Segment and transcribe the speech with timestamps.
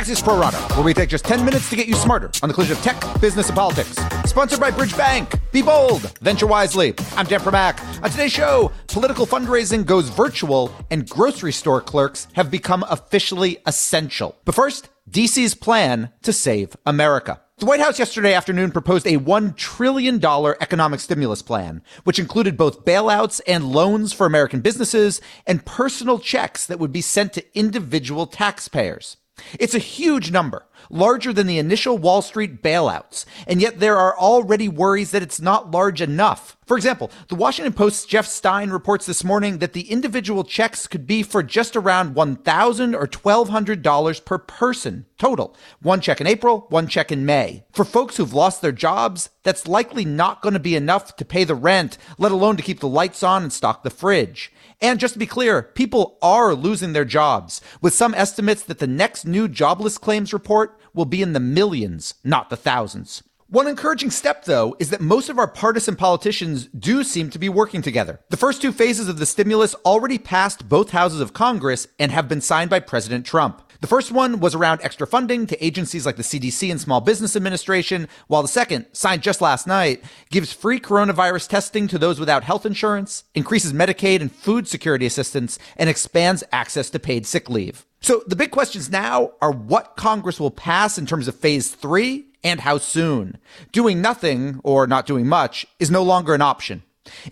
[0.00, 0.40] Axios Pro
[0.76, 2.98] where we take just 10 minutes to get you smarter on the collision of tech,
[3.20, 3.98] business, and politics.
[4.24, 5.38] Sponsored by Bridge Bank.
[5.52, 6.94] Be bold, venture wisely.
[7.16, 8.02] I'm Dan Primack.
[8.02, 14.38] On today's show, political fundraising goes virtual and grocery store clerks have become officially essential.
[14.46, 17.42] But first, DC's plan to save America.
[17.58, 22.86] The White House yesterday afternoon proposed a $1 trillion economic stimulus plan, which included both
[22.86, 28.26] bailouts and loans for American businesses and personal checks that would be sent to individual
[28.26, 29.18] taxpayers.
[29.58, 34.18] It's a huge number, larger than the initial Wall Street bailouts, and yet there are
[34.18, 36.56] already worries that it's not large enough.
[36.66, 41.06] For example, the Washington Post's Jeff Stein reports this morning that the individual checks could
[41.06, 45.56] be for just around 1,000 or $1,200 per person total.
[45.82, 47.64] One check in April, one check in May.
[47.72, 51.44] For folks who've lost their jobs, that's likely not going to be enough to pay
[51.44, 54.52] the rent, let alone to keep the lights on and stock the fridge.
[54.82, 58.86] And just to be clear, people are losing their jobs, with some estimates that the
[58.86, 63.22] next new jobless claims report will be in the millions, not the thousands.
[63.48, 67.48] One encouraging step, though, is that most of our partisan politicians do seem to be
[67.48, 68.20] working together.
[68.30, 72.28] The first two phases of the stimulus already passed both houses of Congress and have
[72.28, 73.69] been signed by President Trump.
[73.80, 77.34] The first one was around extra funding to agencies like the CDC and Small Business
[77.34, 82.44] Administration, while the second, signed just last night, gives free coronavirus testing to those without
[82.44, 87.86] health insurance, increases Medicaid and food security assistance, and expands access to paid sick leave.
[88.02, 92.26] So the big questions now are what Congress will pass in terms of phase three
[92.44, 93.38] and how soon.
[93.72, 96.82] Doing nothing or not doing much is no longer an option.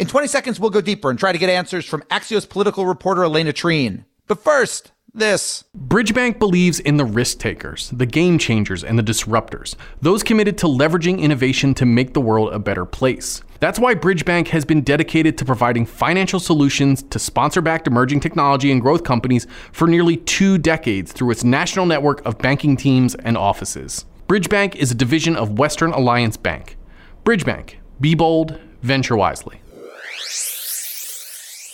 [0.01, 3.21] In 20 seconds, we'll go deeper and try to get answers from Axios political reporter
[3.21, 4.05] Alayna Treene.
[4.27, 5.65] But first, this.
[5.77, 10.67] Bridgebank believes in the risk takers, the game changers, and the disruptors, those committed to
[10.67, 13.43] leveraging innovation to make the world a better place.
[13.61, 18.71] That's why Bridgebank has been dedicated to providing financial solutions to sponsor backed emerging technology
[18.71, 23.37] and growth companies for nearly two decades through its national network of banking teams and
[23.37, 24.05] offices.
[24.29, 26.77] Bridgebank is a division of Western Alliance Bank.
[27.25, 29.61] Bridgebank, be bold, venture wisely.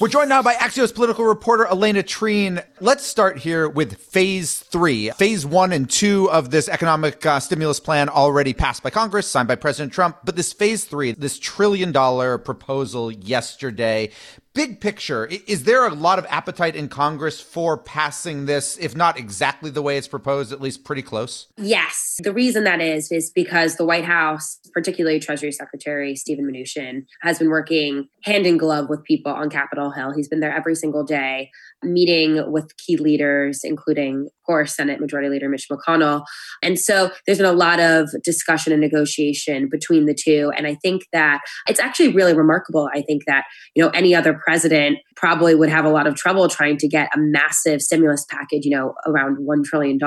[0.04, 2.62] We're joined now by Axios political reporter Alayna Treene.
[2.78, 5.09] Let's start here with phase three.
[5.12, 9.48] Phase one and two of this economic uh, stimulus plan already passed by Congress, signed
[9.48, 10.19] by President Trump.
[10.22, 14.10] But this phase three, this trillion dollar proposal yesterday,
[14.54, 19.19] big picture, is there a lot of appetite in Congress for passing this, if not
[19.19, 21.48] exactly the way it's proposed, at least pretty close?
[21.59, 22.16] Yes.
[22.22, 27.38] The reason that is, is because the White House, particularly Treasury Secretary Steven Mnuchin, has
[27.38, 30.12] been working hand in glove with people on Capitol Hill.
[30.14, 31.50] He's been there every single day,
[31.82, 36.25] meeting with key leaders, including, course, Senate Majority Leader Mitch McConnell.
[36.62, 40.53] And so there's been a lot of discussion and negotiation between the two.
[40.56, 42.88] And I think that it's actually really remarkable.
[42.93, 43.44] I think that,
[43.75, 47.09] you know, any other president probably would have a lot of trouble trying to get
[47.15, 49.99] a massive stimulus package, you know, around $1 trillion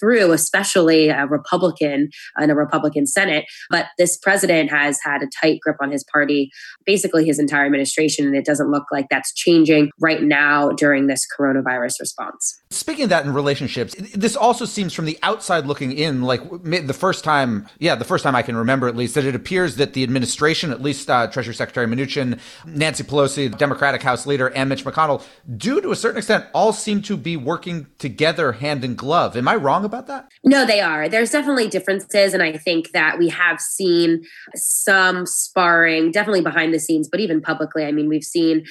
[0.00, 3.44] through, especially a Republican and a Republican Senate.
[3.70, 6.50] But this president has had a tight grip on his party,
[6.84, 8.26] basically his entire administration.
[8.26, 12.60] And it doesn't look like that's changing right now during this coronavirus response.
[12.70, 16.94] Speaking of that in relationships, this also seems from the outside looking in, like the
[16.94, 19.92] first time, yeah, the first time I can remember at least, that it appears that
[19.92, 24.68] the administration, at least uh, Treasury Secretary Mnuchin, Nancy Pelosi, the Democratic House leader, and
[24.68, 25.22] Mitch McConnell,
[25.56, 29.36] do to a certain extent all seem to be working together hand in glove.
[29.36, 30.28] Am I wrong about that?
[30.44, 31.08] No, they are.
[31.08, 32.34] There's definitely differences.
[32.34, 37.40] And I think that we have seen some sparring, definitely behind the scenes, but even
[37.40, 37.84] publicly.
[37.84, 38.64] I mean, we've seen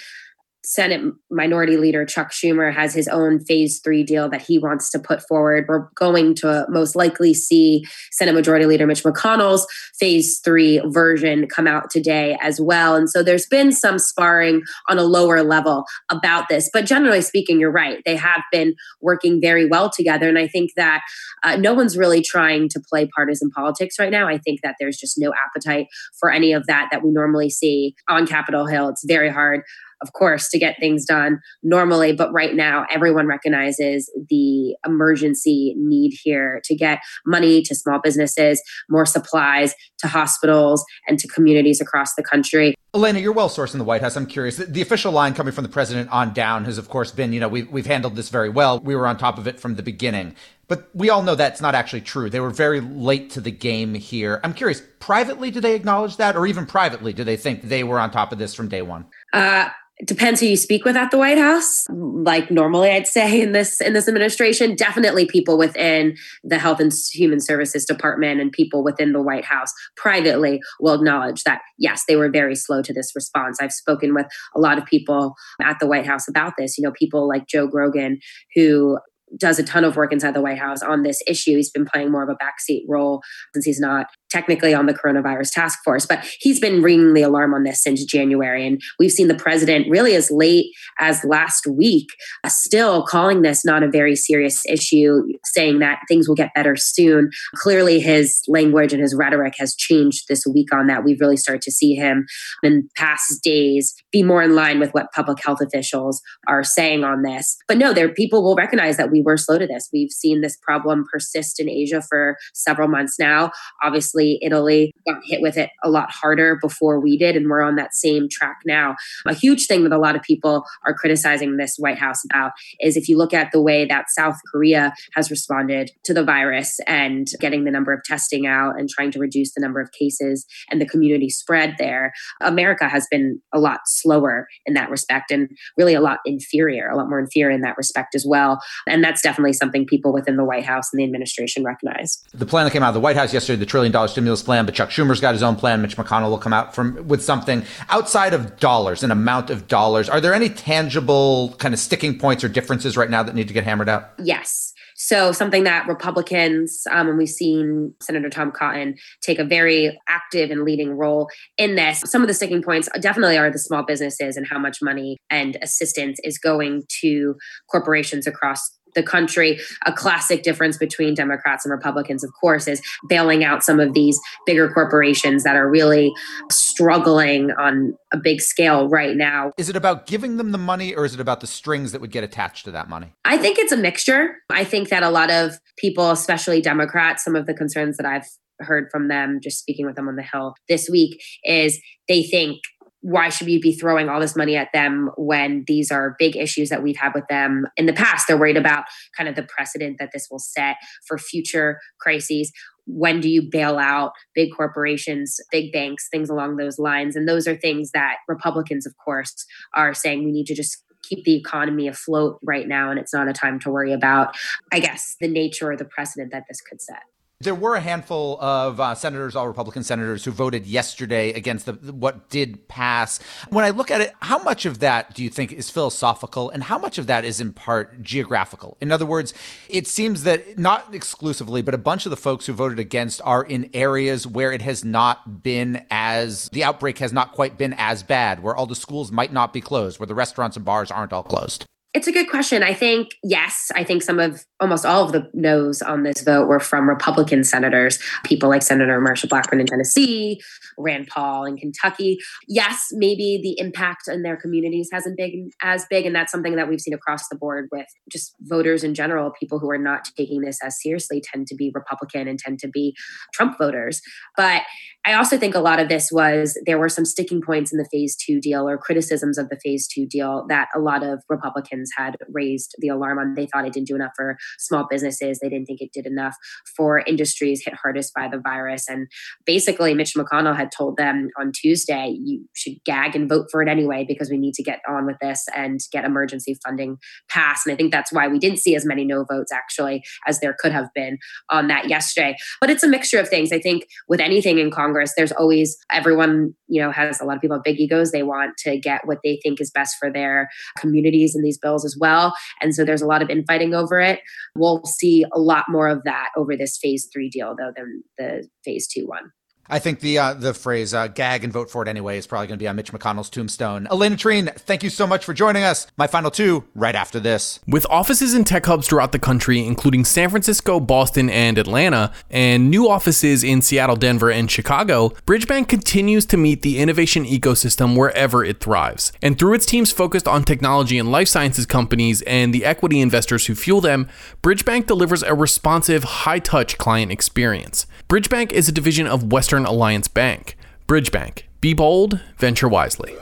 [0.65, 4.99] Senate Minority Leader Chuck Schumer has his own phase three deal that he wants to
[4.99, 5.65] put forward.
[5.67, 9.67] We're going to most likely see Senate Majority Leader Mitch McConnell's
[9.99, 12.95] phase three version come out today as well.
[12.95, 16.69] And so there's been some sparring on a lower level about this.
[16.71, 18.01] But generally speaking, you're right.
[18.05, 20.29] They have been working very well together.
[20.29, 21.01] And I think that
[21.43, 24.27] uh, no one's really trying to play partisan politics right now.
[24.27, 25.87] I think that there's just no appetite
[26.17, 28.87] for any of that that we normally see on Capitol Hill.
[28.89, 29.63] It's very hard
[30.03, 32.13] of course, to get things done normally.
[32.13, 38.61] But right now, everyone recognizes the emergency need here to get money to small businesses,
[38.89, 42.75] more supplies to hospitals and to communities across the country.
[42.93, 44.15] Alayna, you're well sourced in the White House.
[44.15, 44.57] I'm curious.
[44.57, 47.39] The, the, official line coming from the president on down has, of course, been, you
[47.39, 48.79] know, we, we've handled this very well.
[48.79, 50.35] We were on top of it from the beginning.
[50.67, 52.29] But we all know that's not actually true.
[52.29, 54.39] They were very late to the game here.
[54.43, 56.35] I'm curious, privately, do they acknowledge that?
[56.35, 59.05] Or even privately, do they think they were on top of this from day one?
[59.33, 59.69] Uh,
[60.05, 61.85] depends who you speak with at the White House.
[61.89, 66.91] Like normally, I'd say in this in this administration, definitely people within the Health and
[67.13, 72.15] Human Services Department and people within the White House privately will acknowledge that yes, they
[72.15, 73.59] were very slow to this response.
[73.61, 76.77] I've spoken with a lot of people at the White House about this.
[76.77, 78.19] You know, people like Joe Grogan
[78.55, 78.97] who
[79.37, 81.55] does a ton of work inside the White House on this issue.
[81.55, 83.21] He's been playing more of a backseat role
[83.53, 87.53] since he's not technically on the coronavirus task force, but he's been ringing the alarm
[87.53, 88.65] on this since January.
[88.65, 90.67] And we've seen the president really as late
[90.99, 92.07] as last week
[92.43, 96.75] uh, still calling this not a very serious issue, saying that things will get better
[96.75, 97.29] soon.
[97.55, 101.03] Clearly, his language and his rhetoric has changed this week on that.
[101.03, 102.25] We've really started to see him
[102.63, 107.23] in past days be more in line with what public health officials are saying on
[107.23, 107.57] this.
[107.67, 109.89] But no, there people will recognize that we were slow to this.
[109.91, 113.51] We've seen this problem persist in Asia for several months now.
[113.83, 117.75] Obviously, Italy got hit with it a lot harder before we did, and we're on
[117.75, 118.95] that same track now.
[119.27, 122.97] A huge thing that a lot of people are criticizing this White House about is
[122.97, 127.27] if you look at the way that South Korea has responded to the virus and
[127.39, 130.81] getting the number of testing out and trying to reduce the number of cases and
[130.81, 135.93] the community spread there, America has been a lot slower in that respect and really
[135.93, 138.61] a lot inferior, a lot more inferior in that respect as well.
[138.87, 142.21] And that's definitely something people within the White House and the administration recognize.
[142.33, 144.65] The plan that came out of the White House yesterday, the trillion dollar stimulus plan,
[144.65, 145.81] but Chuck Schumer's got his own plan.
[145.81, 150.09] Mitch McConnell will come out from with something outside of dollars, an amount of dollars.
[150.09, 153.53] Are there any tangible kind of sticking points or differences right now that need to
[153.53, 154.13] get hammered out?
[154.17, 154.73] Yes.
[154.95, 160.51] So, something that Republicans, um, and we've seen Senator Tom Cotton take a very active
[160.51, 162.01] and leading role in this.
[162.05, 165.57] Some of the sticking points definitely are the small businesses and how much money and
[165.61, 167.35] assistance is going to
[167.69, 169.59] corporations across the country.
[169.85, 174.19] A classic difference between Democrats and Republicans, of course, is bailing out some of these
[174.45, 176.13] bigger corporations that are really
[176.51, 179.51] struggling on a big scale right now.
[179.57, 182.11] Is it about giving them the money or is it about the strings that would
[182.11, 183.13] get attached to that money?
[183.25, 184.37] I think it's a mixture.
[184.49, 188.27] I think that a lot of people, especially Democrats, some of the concerns that I've
[188.59, 192.61] heard from them just speaking with them on the hill this week is they think
[193.03, 196.69] why should we be throwing all this money at them when these are big issues
[196.69, 198.27] that we've had with them in the past?
[198.27, 198.85] They're worried about
[199.15, 202.51] kind of the precedent that this will set for future crises.
[202.85, 207.17] When do you bail out big corporations, big banks, things along those lines?
[207.17, 211.25] And those are things that Republicans, of course, are saying we need to just keep
[211.25, 212.89] the economy afloat right now.
[212.89, 214.35] And it's not a time to worry about,
[214.71, 217.03] I guess, the nature or the precedent that this could set.
[217.43, 221.73] There were a handful of uh, senators, all Republican senators, who voted yesterday against the,
[221.73, 223.19] what did pass.
[223.49, 226.63] When I look at it, how much of that do you think is philosophical and
[226.63, 228.77] how much of that is in part geographical?
[228.79, 229.33] In other words,
[229.67, 233.43] it seems that not exclusively, but a bunch of the folks who voted against are
[233.43, 238.03] in areas where it has not been as, the outbreak has not quite been as
[238.03, 241.11] bad, where all the schools might not be closed, where the restaurants and bars aren't
[241.11, 241.65] all closed.
[241.93, 242.63] It's a good question.
[242.63, 246.47] I think, yes, I think some of almost all of the no's on this vote
[246.47, 250.41] were from Republican senators, people like Senator Marsha Blackburn in Tennessee,
[250.77, 252.17] Rand Paul in Kentucky.
[252.47, 256.05] Yes, maybe the impact in their communities hasn't been as big.
[256.05, 259.31] And that's something that we've seen across the board with just voters in general.
[259.37, 262.69] People who are not taking this as seriously tend to be Republican and tend to
[262.69, 262.95] be
[263.33, 264.01] Trump voters.
[264.37, 264.61] But
[265.05, 267.89] I also think a lot of this was there were some sticking points in the
[267.91, 271.91] phase two deal or criticisms of the phase two deal that a lot of Republicans
[271.97, 273.33] had raised the alarm on.
[273.33, 275.39] They thought it didn't do enough for small businesses.
[275.39, 276.35] They didn't think it did enough
[276.75, 278.87] for industries hit hardest by the virus.
[278.89, 279.07] And
[279.45, 283.69] basically, Mitch McConnell had told them on Tuesday, you should gag and vote for it
[283.69, 286.97] anyway because we need to get on with this and get emergency funding
[287.29, 287.65] passed.
[287.65, 290.55] And I think that's why we didn't see as many no votes actually as there
[290.57, 291.17] could have been
[291.49, 292.35] on that yesterday.
[292.59, 293.51] But it's a mixture of things.
[293.51, 297.41] I think with anything in Congress, there's always everyone, you know, has a lot of
[297.41, 298.11] people have big egos.
[298.11, 301.85] They want to get what they think is best for their communities in these bills
[301.85, 302.33] as well.
[302.61, 304.19] And so there's a lot of infighting over it.
[304.55, 308.47] We'll see a lot more of that over this phase three deal, though, than the
[308.63, 309.31] phase two one.
[309.69, 312.47] I think the uh, the phrase uh, "gag and vote for it anyway" is probably
[312.47, 313.87] going to be on Mitch McConnell's tombstone.
[313.89, 315.87] Alayna Treene, thank you so much for joining us.
[315.95, 317.59] My final two right after this.
[317.65, 322.69] With offices and tech hubs throughout the country, including San Francisco, Boston, and Atlanta, and
[322.69, 328.43] new offices in Seattle, Denver, and Chicago, Bridgebank continues to meet the innovation ecosystem wherever
[328.43, 329.13] it thrives.
[329.21, 333.45] And through its teams focused on technology and life sciences companies and the equity investors
[333.45, 334.09] who fuel them,
[334.41, 337.87] Bridgebank delivers a responsive, high-touch client experience.
[338.09, 340.57] Bridgebank is a division of Western Alliance Bank.
[340.87, 341.47] Bridge Bank.
[341.61, 343.15] Be bold, venture wisely.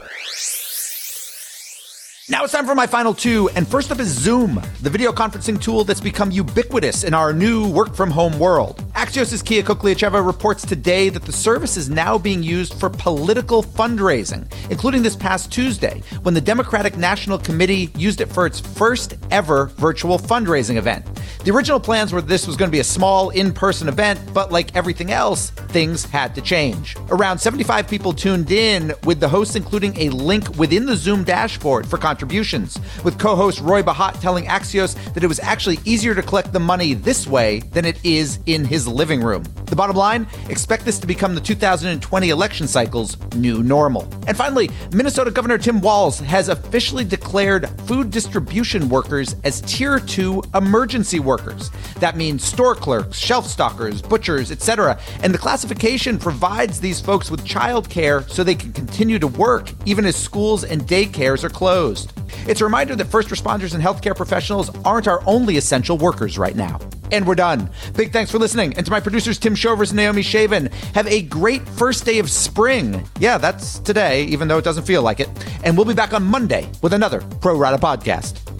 [2.29, 5.61] Now it's time for my final two, and first up is Zoom, the video conferencing
[5.61, 8.77] tool that's become ubiquitous in our new work from home world.
[8.93, 14.49] Axios' Kia Kokalitcheva reports today that the service is now being used for political fundraising,
[14.69, 19.65] including this past Tuesday, when the Democratic National Committee used it for its first ever
[19.75, 21.05] virtual fundraising event.
[21.43, 24.51] The original plans were this was going to be a small in person event, but
[24.51, 26.95] like everything else, things had to change.
[27.09, 31.87] Around 75 people tuned in, with the hosts including a link within the Zoom dashboard
[31.87, 36.21] for contributions, with co host Roy Bahat telling Axios that it was actually easier to
[36.21, 39.43] collect the money this way than it is in his living room.
[39.65, 44.07] The bottom line expect this to become the 2020 election cycle's new normal.
[44.27, 50.43] And finally, Minnesota Governor Tim Walz has officially declared food distribution workers as Tier 2
[50.53, 51.30] emergency workers.
[51.99, 54.99] That means store clerks, shelf stockers, butchers, etc.
[55.23, 60.05] And the classification provides these folks with childcare so they can continue to work even
[60.05, 62.11] as schools and daycares are closed.
[62.47, 66.55] It's a reminder that first responders and healthcare professionals aren't our only essential workers right
[66.55, 66.79] now.
[67.11, 67.69] And we're done.
[67.95, 68.73] Big thanks for listening.
[68.77, 72.29] And to my producers, Tim Shovers and Naomi Shavin, have a great first day of
[72.29, 73.07] spring.
[73.19, 75.29] Yeah, that's today, even though it doesn't feel like it.
[75.63, 78.50] And we'll be back on Monday with another Pro Rata podcast.